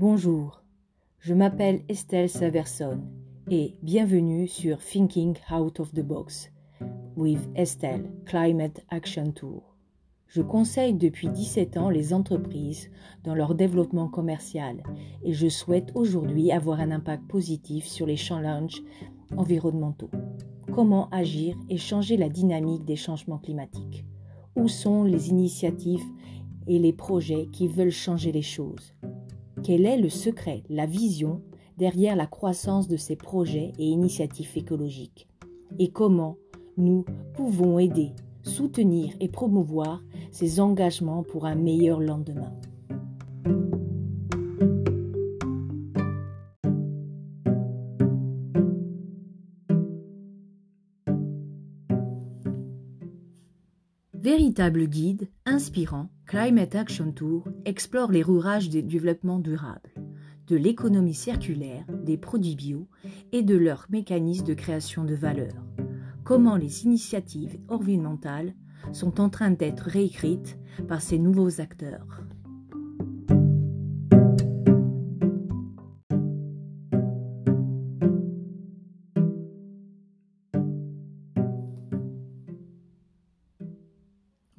Bonjour, 0.00 0.62
je 1.18 1.34
m'appelle 1.34 1.82
Estelle 1.90 2.30
Saverson 2.30 3.02
et 3.50 3.76
bienvenue 3.82 4.48
sur 4.48 4.78
Thinking 4.78 5.36
Out 5.52 5.78
of 5.78 5.92
the 5.92 6.00
Box 6.00 6.50
with 7.16 7.50
Estelle 7.54 8.10
Climate 8.24 8.80
Action 8.88 9.30
Tour. 9.30 9.76
Je 10.26 10.40
conseille 10.40 10.94
depuis 10.94 11.28
17 11.28 11.76
ans 11.76 11.90
les 11.90 12.14
entreprises 12.14 12.90
dans 13.24 13.34
leur 13.34 13.54
développement 13.54 14.08
commercial 14.08 14.82
et 15.22 15.34
je 15.34 15.48
souhaite 15.48 15.92
aujourd'hui 15.94 16.50
avoir 16.50 16.80
un 16.80 16.92
impact 16.92 17.26
positif 17.28 17.84
sur 17.86 18.06
les 18.06 18.16
challenges 18.16 18.82
environnementaux. 19.36 20.10
Comment 20.72 21.10
agir 21.10 21.58
et 21.68 21.76
changer 21.76 22.16
la 22.16 22.30
dynamique 22.30 22.86
des 22.86 22.96
changements 22.96 23.36
climatiques? 23.36 24.06
Où 24.56 24.66
sont 24.66 25.04
les 25.04 25.28
initiatives 25.28 26.06
et 26.66 26.78
les 26.78 26.94
projets 26.94 27.48
qui 27.52 27.68
veulent 27.68 27.90
changer 27.90 28.32
les 28.32 28.40
choses? 28.40 28.94
Quel 29.62 29.84
est 29.84 29.98
le 29.98 30.08
secret, 30.08 30.62
la 30.70 30.86
vision 30.86 31.42
derrière 31.76 32.16
la 32.16 32.26
croissance 32.26 32.88
de 32.88 32.96
ces 32.96 33.14
projets 33.14 33.72
et 33.78 33.84
initiatives 33.84 34.52
écologiques 34.56 35.28
Et 35.78 35.88
comment 35.88 36.36
nous 36.78 37.04
pouvons 37.34 37.78
aider, 37.78 38.12
soutenir 38.42 39.14
et 39.20 39.28
promouvoir 39.28 40.02
ces 40.30 40.60
engagements 40.60 41.22
pour 41.22 41.44
un 41.44 41.56
meilleur 41.56 42.00
lendemain? 42.00 42.52
Véritable 54.22 54.86
guide 54.86 55.30
inspirant, 55.46 56.10
Climate 56.26 56.74
Action 56.74 57.10
Tour 57.10 57.48
explore 57.64 58.12
les 58.12 58.22
rourages 58.22 58.68
du 58.68 58.82
développement 58.82 59.38
durable, 59.38 59.94
de 60.46 60.56
l'économie 60.56 61.14
circulaire, 61.14 61.86
des 62.04 62.18
produits 62.18 62.54
bio 62.54 62.86
et 63.32 63.42
de 63.42 63.56
leurs 63.56 63.86
mécanismes 63.88 64.44
de 64.44 64.52
création 64.52 65.04
de 65.04 65.14
valeur. 65.14 65.54
Comment 66.22 66.56
les 66.56 66.84
initiatives 66.84 67.58
environnementales 67.68 68.54
sont 68.92 69.22
en 69.22 69.30
train 69.30 69.52
d'être 69.52 69.84
réécrites 69.84 70.58
par 70.86 71.00
ces 71.00 71.18
nouveaux 71.18 71.62
acteurs. 71.62 72.22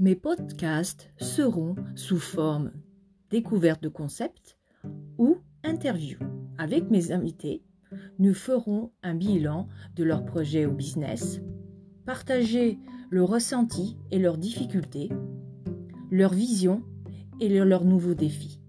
Mes 0.02 0.16
podcasts 0.16 1.12
seront 1.18 1.76
sous 1.94 2.18
forme 2.18 2.72
découverte 3.30 3.84
de 3.84 3.88
concepts 3.88 4.58
ou 5.20 5.38
interview. 5.64 6.18
Avec 6.58 6.90
mes 6.90 7.12
invités, 7.12 7.62
nous 8.18 8.34
ferons 8.34 8.90
un 9.04 9.14
bilan 9.14 9.68
de 9.96 10.04
leur 10.04 10.26
projet 10.26 10.66
au 10.66 10.72
business, 10.72 11.40
partager 12.04 12.80
le 13.12 13.24
ressenti 13.24 14.00
et 14.10 14.18
leurs 14.18 14.40
difficultés, 14.40 15.10
leur 16.10 16.34
vision 16.34 16.82
et 17.40 17.48
leurs 17.48 17.86
nouveaux 17.86 18.16
défis. 18.16 18.60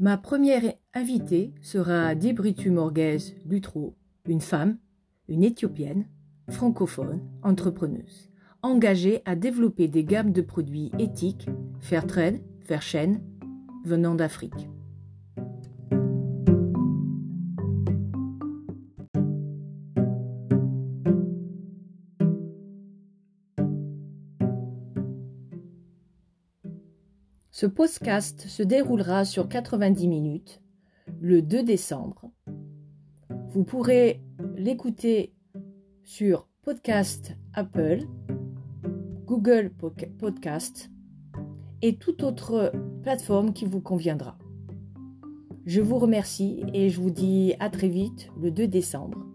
Ma 0.00 0.16
première 0.16 0.62
invitée 0.94 1.52
sera 1.60 2.14
Dibritu 2.14 2.70
Morguez 2.70 3.18
Lutro, 3.44 3.98
une 4.26 4.40
femme, 4.40 4.78
une 5.28 5.44
éthiopienne, 5.44 6.06
francophone, 6.48 7.20
entrepreneuse, 7.42 8.30
engagée 8.62 9.20
à 9.26 9.36
développer 9.36 9.88
des 9.88 10.04
gammes 10.04 10.32
de 10.32 10.40
produits 10.40 10.90
éthiques, 10.98 11.50
fair 11.80 12.06
trade, 12.06 12.40
fair 12.60 12.80
chaîne, 12.80 13.20
venant 13.84 14.14
d'Afrique. 14.14 14.70
Ce 27.52 27.66
podcast 27.66 28.46
se 28.46 28.62
déroulera 28.62 29.24
sur 29.24 29.48
90 29.48 30.06
minutes 30.06 30.62
le 31.20 31.42
2 31.42 31.64
décembre. 31.64 32.30
Vous 33.48 33.64
pourrez 33.64 34.22
l'écouter 34.56 35.34
sur 36.04 36.46
Podcast 36.62 37.36
Apple, 37.52 38.02
Google 39.24 39.72
Podcast 40.18 40.92
et 41.82 41.96
toute 41.96 42.22
autre 42.22 42.72
plateforme 43.02 43.52
qui 43.52 43.66
vous 43.66 43.80
conviendra. 43.80 44.38
Je 45.66 45.80
vous 45.80 45.98
remercie 45.98 46.62
et 46.72 46.88
je 46.88 47.00
vous 47.00 47.10
dis 47.10 47.54
à 47.58 47.68
très 47.68 47.88
vite 47.88 48.30
le 48.40 48.52
2 48.52 48.68
décembre. 48.68 49.26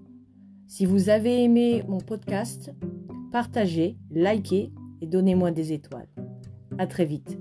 Si 0.67 0.85
vous 0.85 1.09
avez 1.09 1.43
aimé 1.43 1.83
mon 1.89 1.99
podcast, 1.99 2.73
partagez, 3.33 3.97
likez 4.09 4.71
et 5.01 5.05
donnez-moi 5.05 5.51
des 5.51 5.73
étoiles. 5.73 6.07
À 6.77 6.87
très 6.87 7.05
vite. 7.05 7.37